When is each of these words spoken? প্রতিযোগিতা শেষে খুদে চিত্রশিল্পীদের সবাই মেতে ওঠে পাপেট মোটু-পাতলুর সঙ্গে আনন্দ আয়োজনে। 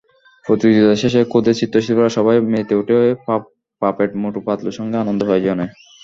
প্রতিযোগিতা 0.45 0.95
শেষে 1.01 1.21
খুদে 1.31 1.53
চিত্রশিল্পীদের 1.59 2.15
সবাই 2.17 2.37
মেতে 2.51 2.73
ওঠে 2.75 2.97
পাপেট 3.81 4.11
মোটু-পাতলুর 4.21 4.77
সঙ্গে 4.79 4.97
আনন্দ 4.99 5.21
আয়োজনে। 5.27 5.65